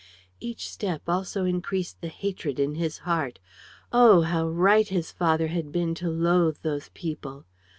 Each 0.39 0.67
step 0.67 1.03
also 1.07 1.45
increased 1.45 2.01
the 2.01 2.07
hatred 2.07 2.59
in 2.59 2.73
his 2.73 2.97
heart. 3.05 3.37
Oh, 3.93 4.21
how 4.21 4.49
right 4.49 4.87
his 4.87 5.11
father 5.11 5.49
had 5.49 5.71
been 5.71 5.93
to 6.01 6.09
loathe 6.09 6.57
those 6.63 6.89
people! 6.95 7.45